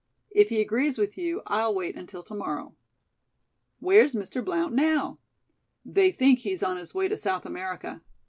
[0.31, 2.75] If he agrees with you, I'll wait until to morrow."
[3.77, 4.43] "Where's Mr.
[4.43, 5.19] Blount now?"
[5.85, 8.01] "They think he's on his way to South America.